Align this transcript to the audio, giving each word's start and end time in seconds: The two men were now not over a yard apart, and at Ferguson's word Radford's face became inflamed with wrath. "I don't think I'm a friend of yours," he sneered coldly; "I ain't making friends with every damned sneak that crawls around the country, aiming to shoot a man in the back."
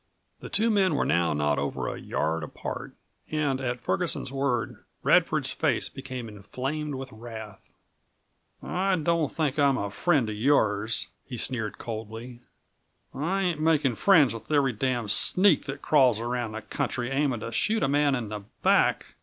The 0.39 0.49
two 0.49 0.71
men 0.71 0.95
were 0.95 1.05
now 1.05 1.31
not 1.31 1.59
over 1.59 1.87
a 1.87 2.01
yard 2.01 2.41
apart, 2.43 2.95
and 3.29 3.61
at 3.61 3.79
Ferguson's 3.81 4.31
word 4.31 4.83
Radford's 5.03 5.51
face 5.51 5.89
became 5.89 6.27
inflamed 6.27 6.95
with 6.95 7.11
wrath. 7.11 7.61
"I 8.63 8.95
don't 8.95 9.31
think 9.31 9.59
I'm 9.59 9.77
a 9.77 9.91
friend 9.91 10.27
of 10.27 10.35
yours," 10.35 11.09
he 11.23 11.37
sneered 11.37 11.77
coldly; 11.77 12.39
"I 13.13 13.43
ain't 13.43 13.59
making 13.61 13.93
friends 13.93 14.33
with 14.33 14.49
every 14.51 14.73
damned 14.73 15.11
sneak 15.11 15.65
that 15.65 15.83
crawls 15.83 16.19
around 16.19 16.53
the 16.53 16.63
country, 16.63 17.11
aiming 17.11 17.41
to 17.41 17.51
shoot 17.51 17.83
a 17.83 17.87
man 17.87 18.15
in 18.15 18.29
the 18.29 18.39
back." 18.63 19.05